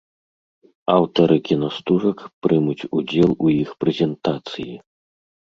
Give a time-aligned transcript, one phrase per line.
[0.93, 4.69] Аўтары кінастужак прымуць удзел у іх прэзентацыі.